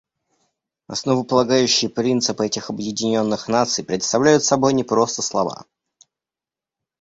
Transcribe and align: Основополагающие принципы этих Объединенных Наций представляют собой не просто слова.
Основополагающие 0.87 1.87
принципы 1.87 2.47
этих 2.47 2.71
Объединенных 2.71 3.47
Наций 3.47 3.83
представляют 3.85 4.43
собой 4.43 4.73
не 4.73 4.83
просто 4.83 5.21
слова. 5.21 5.65